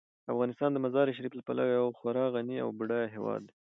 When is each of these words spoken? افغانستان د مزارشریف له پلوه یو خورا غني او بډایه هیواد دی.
افغانستان 0.33 0.69
د 0.73 0.77
مزارشریف 0.85 1.33
له 1.35 1.43
پلوه 1.47 1.67
یو 1.79 1.87
خورا 1.97 2.25
غني 2.35 2.57
او 2.63 2.69
بډایه 2.79 3.13
هیواد 3.15 3.41
دی. 3.45 3.53